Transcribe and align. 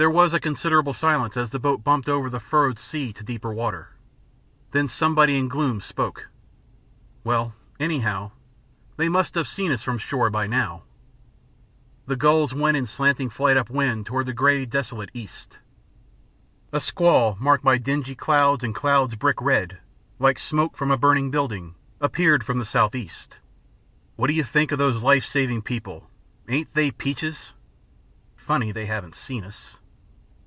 There 0.00 0.08
was 0.08 0.32
a 0.32 0.40
considerable 0.40 0.94
silence 0.94 1.36
as 1.36 1.50
the 1.50 1.58
boat 1.58 1.84
bumped 1.84 2.08
over 2.08 2.30
the 2.30 2.40
furrowed 2.40 2.78
sea 2.78 3.12
to 3.12 3.22
deeper 3.22 3.52
water. 3.52 3.90
Then 4.70 4.88
somebody 4.88 5.36
in 5.36 5.46
gloom 5.48 5.82
spoke. 5.82 6.30
"Well, 7.22 7.52
anyhow, 7.78 8.30
they 8.96 9.10
must 9.10 9.34
have 9.34 9.46
seen 9.46 9.70
us 9.70 9.82
from 9.82 9.96
the 9.96 10.00
shore 10.00 10.30
by 10.30 10.46
now." 10.46 10.84
The 12.06 12.16
gulls 12.16 12.54
went 12.54 12.78
in 12.78 12.86
slanting 12.86 13.28
flight 13.28 13.58
up 13.58 13.66
the 13.66 13.74
wind 13.74 14.06
toward 14.06 14.24
the 14.24 14.32
grey 14.32 14.64
desolate 14.64 15.10
east. 15.12 15.58
A 16.72 16.80
squall, 16.80 17.36
marked 17.38 17.62
by 17.62 17.76
dingy 17.76 18.14
clouds, 18.14 18.64
and 18.64 18.74
clouds 18.74 19.16
brick 19.16 19.38
red, 19.42 19.80
like 20.18 20.38
smoke 20.38 20.78
from 20.78 20.90
a 20.90 20.96
burning 20.96 21.30
building, 21.30 21.74
appeared 22.00 22.42
from 22.42 22.58
the 22.58 22.64
south 22.64 22.94
east. 22.94 23.38
"What 24.16 24.28
do 24.28 24.32
you 24.32 24.44
think 24.44 24.72
of 24.72 24.78
those 24.78 25.02
life 25.02 25.26
saving 25.26 25.60
people? 25.60 26.08
Ain't 26.48 26.72
they 26.72 26.90
peaches?' 26.90 27.52
"Funny 28.34 28.72
they 28.72 28.86
haven't 28.86 29.14
seen 29.14 29.44
us." 29.44 29.76